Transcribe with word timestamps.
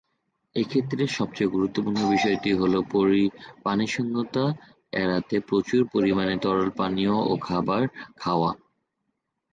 এক্ষেত্রে 0.55 1.03
সবচেয়ে 1.17 1.53
গুরুত্বপূর্ণ 1.55 1.99
বিষয়টি 2.13 2.49
হল 2.53 2.73
পানিশূণ্যতা 3.65 4.45
এড়াতে 4.93 5.35
প্রচুর 5.49 5.81
পরিমাণে 5.93 6.35
তরল 6.43 6.69
পানীয় 6.79 7.15
ও 7.25 7.43
খাবার 7.47 7.81
খাওয়া। 8.17 8.51